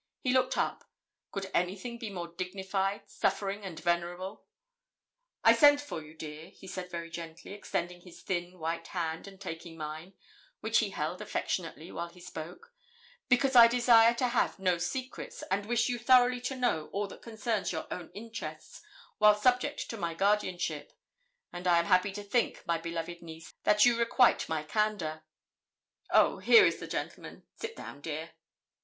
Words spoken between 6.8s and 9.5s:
very gently, extending his thin, white hand, and